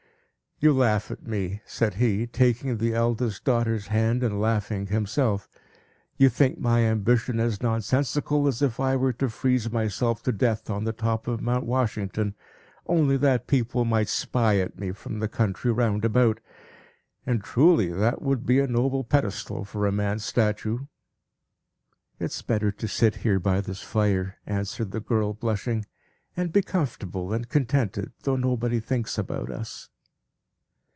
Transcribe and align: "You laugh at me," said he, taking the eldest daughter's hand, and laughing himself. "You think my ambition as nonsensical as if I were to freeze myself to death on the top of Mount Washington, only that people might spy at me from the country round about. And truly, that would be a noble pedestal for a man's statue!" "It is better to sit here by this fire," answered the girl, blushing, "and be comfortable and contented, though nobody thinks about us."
"You 0.63 0.73
laugh 0.73 1.09
at 1.09 1.25
me," 1.25 1.59
said 1.65 1.95
he, 1.95 2.27
taking 2.27 2.77
the 2.77 2.93
eldest 2.93 3.43
daughter's 3.43 3.87
hand, 3.87 4.21
and 4.21 4.39
laughing 4.39 4.85
himself. 4.85 5.49
"You 6.17 6.29
think 6.29 6.59
my 6.59 6.81
ambition 6.81 7.39
as 7.39 7.63
nonsensical 7.63 8.47
as 8.47 8.61
if 8.61 8.79
I 8.79 8.95
were 8.95 9.11
to 9.13 9.27
freeze 9.29 9.71
myself 9.71 10.21
to 10.21 10.31
death 10.31 10.69
on 10.69 10.83
the 10.83 10.93
top 10.93 11.27
of 11.27 11.41
Mount 11.41 11.65
Washington, 11.65 12.35
only 12.85 13.17
that 13.17 13.47
people 13.47 13.85
might 13.85 14.07
spy 14.07 14.59
at 14.59 14.77
me 14.77 14.91
from 14.91 15.17
the 15.17 15.27
country 15.27 15.71
round 15.71 16.05
about. 16.05 16.39
And 17.25 17.43
truly, 17.43 17.91
that 17.91 18.21
would 18.21 18.45
be 18.45 18.59
a 18.59 18.67
noble 18.67 19.03
pedestal 19.03 19.65
for 19.65 19.87
a 19.87 19.91
man's 19.91 20.25
statue!" 20.25 20.85
"It 22.19 22.25
is 22.25 22.41
better 22.43 22.71
to 22.71 22.87
sit 22.87 23.15
here 23.25 23.39
by 23.39 23.61
this 23.61 23.81
fire," 23.81 24.35
answered 24.45 24.91
the 24.91 24.99
girl, 25.01 25.33
blushing, 25.33 25.85
"and 26.37 26.53
be 26.53 26.61
comfortable 26.61 27.33
and 27.33 27.49
contented, 27.49 28.11
though 28.21 28.35
nobody 28.35 28.79
thinks 28.79 29.17
about 29.17 29.49
us." 29.49 29.87